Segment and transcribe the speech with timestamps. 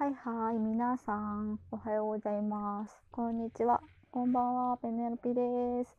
[0.00, 3.02] はいはい、皆さん、おはようございます。
[3.10, 3.82] こんにちは。
[4.10, 5.94] こんばんは、ペネロピです。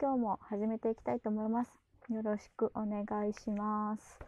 [0.00, 1.72] 今日も始めていきたいと思います。
[2.08, 4.20] よろしくお願いします。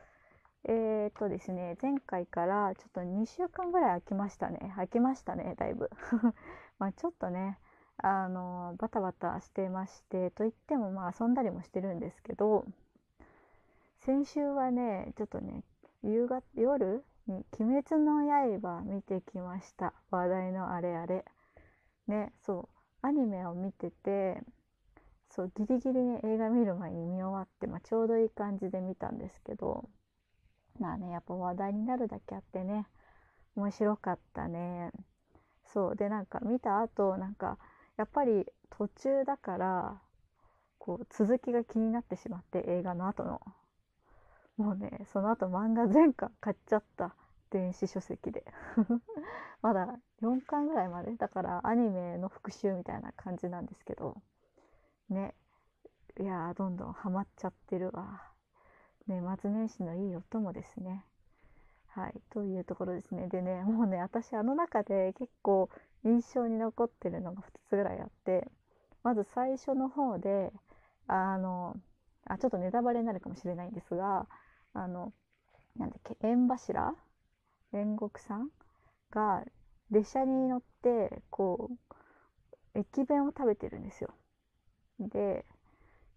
[0.65, 4.73] えー、っとですね、前回からちょっと2週間ぐらい空きましたね。
[4.75, 5.91] 空きましたね、だいぶ。
[6.81, 7.61] まあちょっとね、
[7.99, 12.65] あの、バタバタしてまして、といってもまあ遊んだりもしてるんですけど、
[14.01, 15.63] 先週はね、ちょっとね、
[16.03, 18.25] 夕方、夜に「鬼滅の
[18.61, 19.93] 刃」見てきました。
[20.11, 21.25] 話題のあれあれ。
[22.07, 22.69] ねそう
[23.03, 24.43] アニメを見てて
[25.31, 29.89] そうギリギリに映画見る前に見終わって、まあ、ちょうどいい感じで見たんですけど
[30.81, 32.87] まあねやっぱ話題になるだけあってね
[33.55, 34.93] 面白かったね。
[35.67, 37.59] そうでなんか見た後なんか
[37.97, 40.01] やっぱり途中だから
[40.79, 43.41] こう続きが気になってしまって映画の後の。
[44.59, 47.15] もうねその後漫画全巻買っちゃった。
[47.51, 48.45] 電子書籍で。
[49.63, 51.17] まだ4巻ぐらいまで。
[51.17, 54.21] だからアニメの復習みたいな感じなんですけど。
[55.09, 55.35] ね。
[56.21, 58.21] いやどんどんハマっちゃってるわ。
[59.07, 61.07] 年末年始のいいお供ですね。
[61.87, 62.21] はい。
[62.29, 63.29] というところですね。
[63.29, 65.71] でねもうね私あの中で結構
[66.05, 68.51] 印象に残ってるのが2つぐらいあって。
[69.03, 70.53] まず最初の方で
[71.07, 71.77] あの
[72.27, 74.27] あちょっとネタバレになるかもしれないんですが
[74.79, 75.13] あの
[75.77, 76.95] なんだっけ縁柱？
[77.73, 78.49] 煉獄さん？
[79.11, 79.45] が
[79.91, 81.71] 列車に乗ってこ
[82.75, 84.11] う駅弁を食べてるんですよ。
[85.01, 85.45] で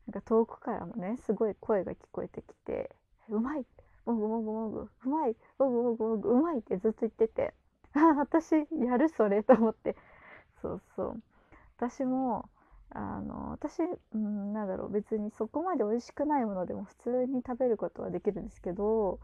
[0.07, 2.95] なんか遠くからもねすごい声が聞こえてきて
[3.29, 3.65] 「うまい！
[4.05, 4.89] もぐもぐもぐ！
[5.05, 5.35] うまい！
[5.57, 6.29] もぐもぐもぐ！
[6.29, 7.53] うまい」ってずっと言ってて
[7.93, 9.95] 「あ私やるそれ」と思って。
[10.61, 11.23] そうそう。
[11.77, 12.49] 私も
[12.94, 13.80] あの私、
[14.14, 19.20] うん、なんだろう別にそこまで美味しくないものでも普通に食べることはできるんですけど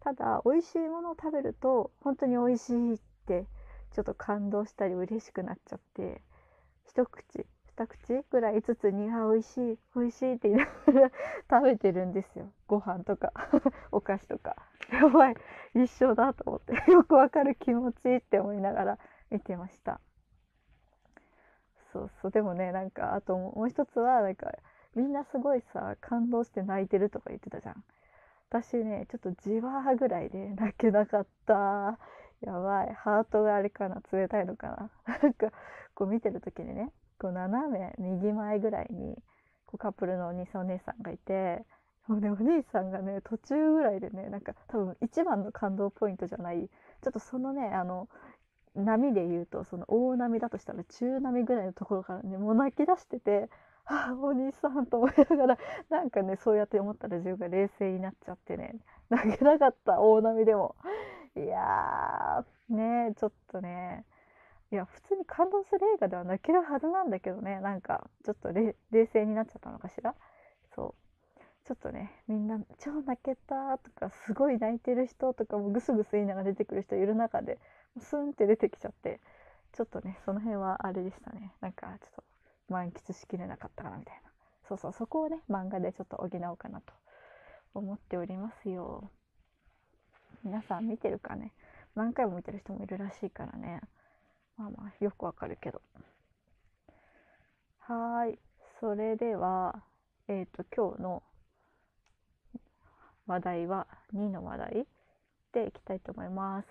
[0.00, 3.46] ただ美味しいものを食べると本当に美味しいって
[3.94, 6.22] ちょっと感動したり嬉しくなっちゃって
[6.86, 7.46] 一口
[7.78, 11.10] 二口ぐらいずつに「あ美味しい美味しい」って言いながら
[11.50, 12.52] 食べてるんですよ。
[12.66, 13.32] ご飯とか
[13.92, 14.56] お菓子とか。
[14.92, 15.36] やばい
[15.74, 18.98] 一緒だと思ってよくわかる気持ちいいって思いながら
[19.30, 20.00] 見てました。
[21.92, 22.30] そうそう。
[22.30, 24.50] でもねなんかあともう一つはなんか
[24.94, 27.84] みんなすごいさ感動して泣いてるとか言ってたじゃん。
[28.50, 31.98] 私ねちょっとじわーぐらいで泣けなかった。
[32.40, 32.94] やばい。
[32.94, 34.90] ハートがあれかな冷たいのかな。
[35.22, 35.48] なんか
[35.94, 39.16] こう見てる時にねこう斜め右前ぐらいに
[39.66, 41.64] こうカップルのお兄さんお姉さんがいて
[42.06, 46.68] もうねお兄さんがね途中ぐらいでねなんか多分一番の感動ポイントじゃない。
[47.02, 48.08] ちょっとそのねあの
[48.84, 53.50] 波で言うとその大波だとしたら中波ぐらいのところからねもう泣き出してて
[53.86, 55.58] 「ああお兄さん」と思いながら
[55.90, 58.76] なんかねそうやって思ったら自分が冷静になっちゃってね
[59.10, 60.76] 泣けなかった大波でも。
[61.36, 64.04] いやーねちょっとね。
[64.70, 68.74] いや普通に感動する映画では泣けるはずなんだけどねなんかちょっと冷
[69.06, 70.14] 静になっちゃったのかしら。
[70.74, 71.07] そう。
[71.68, 77.58] ちょっとねみんな「超泣けた」とかすごい泣いてる人とかもグスグス言いながら出てくる人いる中で
[77.98, 79.20] スンって出てきちゃって
[79.72, 81.52] ちょっとねその辺はあれでしたね。
[81.60, 82.24] なんかちょっと
[82.70, 84.30] 満喫しきれなかったかなみたいな。
[84.66, 86.94] そうそうそこをね漫画でちょっと補おうかなと
[87.74, 89.10] 思っておりますよ。
[90.42, 91.52] 皆さん見てるかね？
[91.94, 93.82] 何回も見てる人もいるらしいからね。
[94.56, 95.82] まあまあよくわかるけど。
[97.80, 98.38] はーい。
[98.80, 99.82] それでは
[100.28, 101.22] えっ、ー、と今日の
[103.28, 104.86] 話題は2の話題
[105.52, 106.68] でいきたいと思います。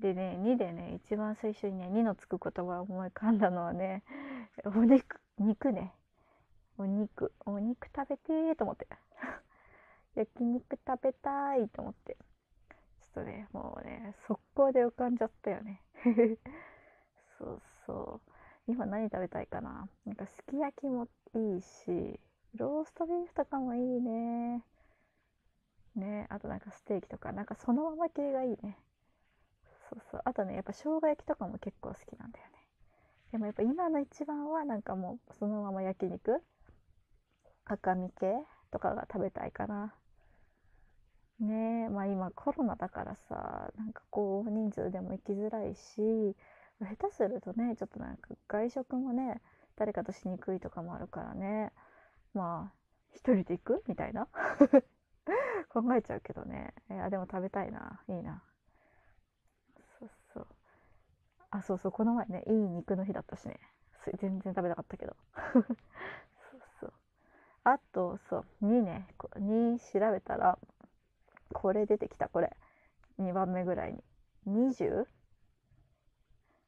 [0.00, 4.04] でね2でね一番最初にね2のつく言葉を思い浮かんだのはね
[4.64, 5.92] お肉肉ね。
[6.78, 7.32] お肉。
[7.44, 8.86] お肉食べてーと思って。
[10.14, 12.16] 焼肉食べたいと思って。
[13.00, 15.82] ちょっとねもうね速攻で浮かんじゃったよね。
[17.38, 18.30] そうそう。
[18.66, 19.88] 今何食べたいかな。
[20.04, 22.20] なんかすき焼きもいいし
[22.54, 24.64] ローストビーフとかもいいねね。
[26.36, 28.78] あとなんかステーキとかなんかそのまま系がいいね。
[29.90, 30.22] そうそう。
[30.24, 32.52] あとねやっぱ生姜焼きとかも結構好きなんだよね。
[33.32, 36.42] でもやっぱ今の一番はなんかもうそのまま焼肉
[37.66, 38.34] 赤身系
[38.70, 39.94] とかが食べたいかな。
[41.40, 46.34] ねえまあ今コロナだからさなんかこう人数でも行きづらいし
[46.80, 49.42] 下手するとねちょっとなんか外食もね
[49.76, 51.72] 誰かとしにくいとかもあるからね。
[52.34, 52.76] まあ
[53.14, 54.28] 一人で行くみたいな。
[55.68, 56.74] 考えちゃうけどね。
[56.90, 58.00] いやでも食べたいな。
[58.08, 58.42] いいな。
[59.98, 60.46] そうそう。
[61.50, 61.92] あそうそう。
[61.92, 63.58] この前ねいい肉の日だったしね。
[64.18, 65.16] 全然食べなかったけど。
[65.52, 65.66] そう
[66.80, 66.92] そう。
[67.64, 68.46] あとそう。
[68.62, 69.08] 2ね。
[69.18, 70.58] 2調べたら
[71.52, 72.28] これ出てきた。
[72.28, 72.56] これ。
[73.18, 74.04] 2番目ぐらいに。
[74.46, 75.08] 20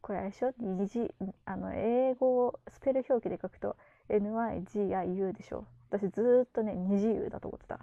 [0.01, 0.53] これあれでしょ？
[0.59, 1.15] 虹
[1.45, 3.77] あの英語をスペル表記で書くと
[4.09, 5.67] NIGIU でしょ？
[5.91, 7.79] 私ずっとね二自由だと思ってた。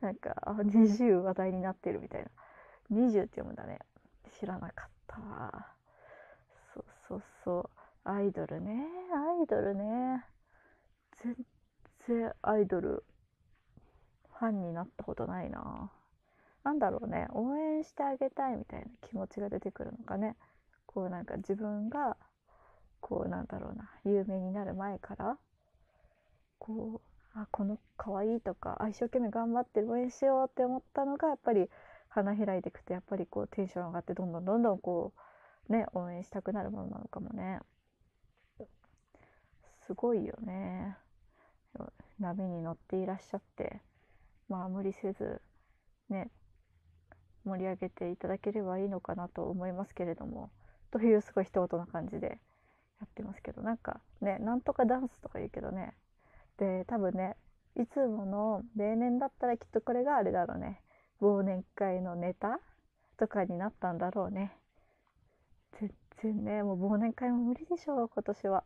[0.00, 2.30] なんかあ二自由話題になってるみたいな。
[2.90, 3.78] 二十って読むんだね。
[4.38, 5.18] 知らなかった。
[6.74, 7.70] そうそうそう。
[8.04, 8.86] アイドルね。
[9.12, 10.24] アイドルね。
[11.22, 11.36] 全
[12.06, 13.04] 然アイドル
[14.38, 15.90] ファンになったことないな。
[16.64, 17.26] なんだろうね。
[17.32, 20.36] 応援してあげたいみたいな気持ちが出てくるのかね。
[20.86, 22.16] こうなんか自分が
[23.00, 23.90] こうなんだろうな。
[24.04, 25.38] 有名になる前から
[26.58, 31.68] こうあこの可愛いとかあ一生懸命頑張って応援しようって思ったのがやっぱり
[32.08, 35.12] 花開いていくとやっぱりこうテンション上がってどんどんどんどんこ
[35.68, 37.60] うね応援したくなるものなのかもね。
[39.86, 40.98] すごいよね。
[42.18, 43.80] 波に乗っていらっしゃって
[44.48, 45.40] まあ無理せず
[46.08, 46.30] ね
[47.44, 50.50] 盛り上げていただければいいのかなと思いますけれども
[50.90, 52.38] というすごい一言な感じで
[53.00, 55.94] やってますけどなんかねなんとかダンスとか言うけどね
[56.58, 57.36] で多分ね
[57.76, 60.82] いつもの例年だったらきっとこれがあれだろうね。
[61.20, 62.60] 忘年会のネタ
[63.16, 64.56] とかになったんだろうね。
[65.80, 68.64] 全然ねもう忘年会も無理でしょう今年は。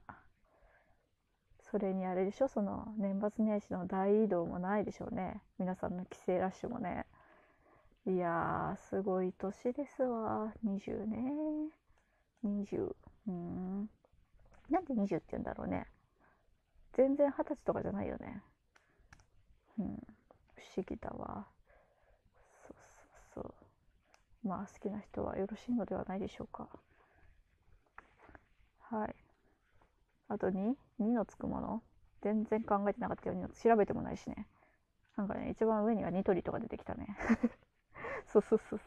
[1.70, 5.42] それにあれでしょその年末年始の大移動もないでしょうね。
[5.58, 7.06] 皆さんの帰省ラッシュもね。
[8.06, 10.52] いやーすごい年ですわ。
[10.64, 11.70] 20ね。
[12.44, 12.94] 20
[13.28, 13.90] うん。
[14.70, 15.86] なんで20って言うんだろうね。
[17.02, 18.40] 全然二十歳とかじゃないよね。
[19.76, 19.86] うん。
[19.86, 21.48] 不思議だわ。
[22.64, 22.76] そう
[23.34, 23.54] そうそ
[24.44, 24.48] う。
[24.48, 26.68] まあ好きな人はよろしいのではないでしょうか。
[28.78, 29.14] はい。
[30.28, 30.76] あと 2?2
[31.12, 31.82] のつくもの。
[32.22, 33.36] 全然考えてなかったよ。
[33.36, 34.46] うに調べてもないしね。
[35.16, 37.16] なんかね一番上にはニトリとか出てきたね。
[38.32, 38.80] そうそうそう。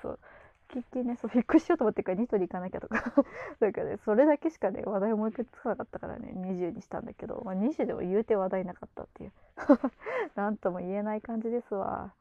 [1.05, 3.13] ねそう引っ越ししようと思ってからニトリ行かなきゃとか。
[3.59, 9.33] なんかねそれだけしかね話題思いつかなかったからね20にしたんだけど、まあ、20でも言うて話題なかったっていう。
[10.35, 12.13] なんとも言えない感じですわ。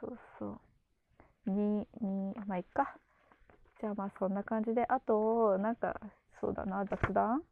[0.00, 0.60] そうそう。
[1.50, 2.96] 2 2まあいっか。
[3.80, 6.00] じゃあまあそんな感じであとなんか
[6.40, 7.42] そうだな雑談？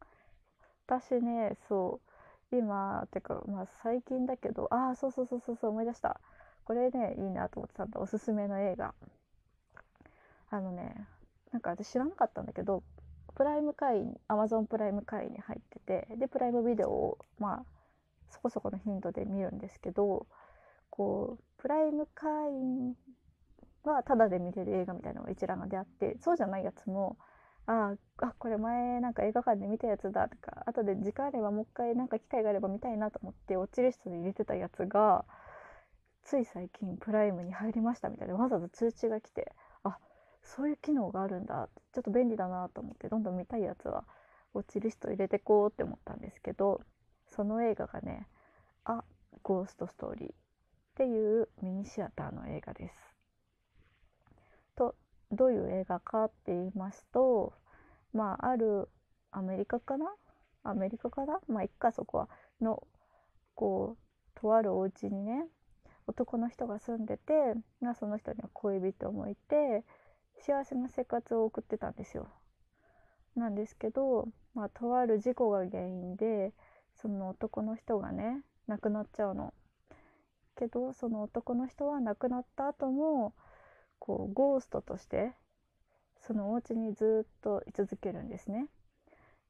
[0.86, 2.00] 私ねそ
[2.52, 6.20] う今てかまあ最近だけどああそうそうそうそう思い出した。
[6.64, 8.00] これねいいなと思ってたんだ。
[8.00, 8.94] おすすめの映画。
[10.50, 11.06] あのね
[11.52, 12.82] なんか私知らなかったんだけど
[13.34, 17.64] プライム会員アマゾンプライム会員に入っててでプライムビデオをまあ
[18.30, 20.26] そこそこの頻度で見るんですけど
[20.90, 22.94] こうプライム会員
[23.84, 27.16] はタダで見れる映画みたいなのが一覧が出あってそうじゃないやつも
[27.66, 35.24] ああこれ前なんか映画館で見たやつだとか後で時間あればもう一回なんか機会があれば見たいなと思ってウォッチリストに入れてたやつが
[36.24, 39.52] つい最近プライムに入りましたみたいなわざわざ通知が来て
[40.46, 41.68] そういう機能があるんだ。
[41.92, 44.04] ちょっと便利だなと思ってどんどん見たいやつは
[44.54, 46.80] ウォッチリスト入れてこうって思ったんですけど
[47.26, 48.28] その映画がね
[48.84, 49.04] 「あ
[49.42, 50.34] ゴーストストーリー」っ
[50.94, 52.94] ていうミニシアターの映画です。
[54.76, 54.94] と
[55.32, 57.52] どういう映画かって言いますと
[58.12, 58.88] まあある
[59.30, 60.14] アメリカかな？
[60.62, 61.40] アメリカかな？
[61.48, 62.28] まあいっかそこは
[62.60, 62.86] の
[63.54, 65.46] こうとあるお家にね
[66.06, 69.82] 男の人が住んでて、まあ、その人には恋人もいて
[70.40, 72.28] 幸せな生活を送ってたんですよ。
[73.34, 76.52] なんですけど、まあ、とある事故が原因で
[76.94, 79.52] その男の人がね亡くなっちゃうの。
[80.56, 83.34] けどその男の人は亡くなった後も
[83.98, 85.32] こうゴーストとして
[86.26, 88.66] そのお家にずっと居続けるんですね。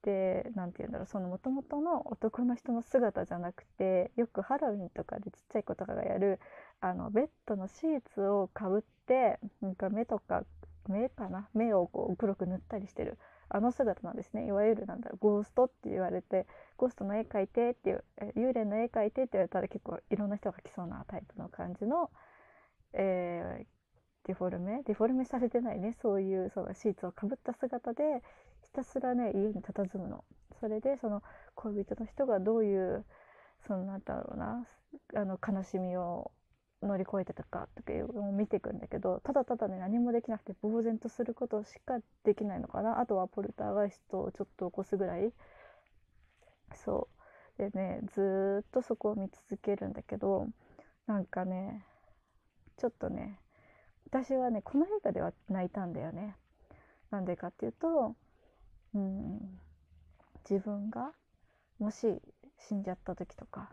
[0.02, 6.38] で何て言うんだろうそのもともとの男の人の姿じゃなくてよくハロウィンとかでちっちゃい子とかがやる
[6.80, 10.44] あのベッドのシーツをかぶってなんか目とか
[10.88, 11.48] 目かな？
[11.54, 13.18] 目をこう黒く塗ったりしてる。
[13.48, 14.46] あの姿なんですね。
[14.46, 18.04] いわゆるなんだろうゴーストって言われてゴーストの絵描いてっていう
[18.36, 22.10] 幽霊の絵描いてって言われたら結構いろんな人が来そうなタイプの感じの、
[22.92, 23.66] えー、
[24.26, 24.82] デフォルメ？
[24.84, 25.96] デフォルメされてないね。
[26.02, 28.02] そういうそのシーツをかぶった姿で
[28.62, 30.24] ひたすらね家に佇むの。
[30.60, 31.22] それでその
[31.54, 33.04] 恋人の人がどういう
[33.68, 34.66] そのなんだろうな
[35.14, 36.32] あの悲しみを
[36.86, 43.00] 乗り越えてたかとかいうのを見ていくんだけどただただね何もできなくて呆然とすることしかできないのかな。
[43.00, 45.32] あとはポルターガイストをちょっと起こすぐらい。
[46.74, 47.08] そ
[47.58, 47.62] う。
[47.62, 50.46] でねずっとそこを見続けるんだけど
[51.06, 51.86] なんかね
[52.76, 53.40] ちょっとね
[54.06, 56.36] 私はねこの映画では泣いたんだよね。
[57.10, 58.14] なんでかっていうと、
[58.94, 59.38] うん、
[60.48, 61.12] 自分が
[61.78, 62.20] もし
[62.68, 63.70] 死んじゃった時とか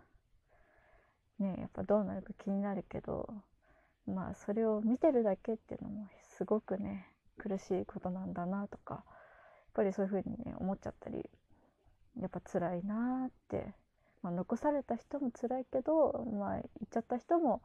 [1.39, 3.33] ねやっぱどうなるか気になるけど
[4.07, 9.03] まあそれを見てるだけっていうのもすごくね苦しいことなんだなとかやっ
[9.73, 11.29] ぱりそういうふうにね思っちゃったり
[12.19, 13.73] やっぱ辛いなって
[14.23, 17.61] まあ、残された人も辛いけど、まあ、行っちゃった人も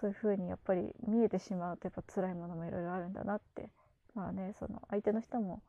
[0.00, 3.70] そういう風にやっぱり見えてしまうとやっぱ辛いものもいろいろあるんだなって
[4.14, 5.62] まあねその相手の人も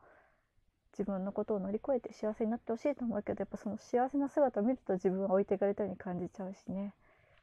[0.98, 6.92] 自分のことを乗り越えて幸せになってほしいと思うけどやっぱその幸せな姿を見ると自分は置いていかれたように感じちゃうしねやっ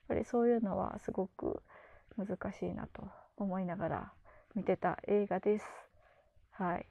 [0.09, 1.61] ぱりそういうのはすごく
[2.17, 3.07] 難しいなと
[3.37, 4.11] 思いながら
[4.55, 5.65] 見てた映画です。
[6.51, 6.85] はい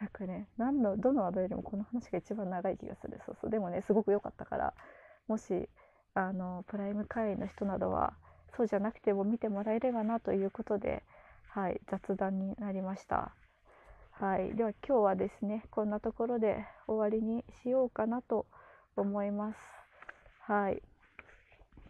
[0.00, 4.74] なんかね何のどの話題よりもこの話が一番長い気がするそうそうでもねすごく良かったから
[5.28, 5.68] もし
[6.14, 8.14] あのプライム会員の人などは
[8.56, 11.02] そうじゃなくても見てもらえればなということで、
[11.48, 13.34] はい、雑談になりました。
[14.20, 18.46] はい、では今日はですねこんなところで終わりにしようかなと
[18.96, 19.58] 思います。
[20.40, 20.80] はい、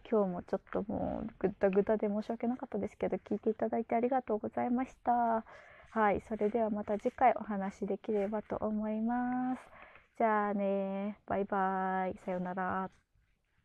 [0.09, 5.45] 今日もちょっともうぐったぐたで申し訳なかったですけど聞いていただいてありがとうございました。
[5.91, 9.61] はい、それではまた次回お話できればと思います。
[10.17, 13.04] じゃあね、バイバイ、さようなら。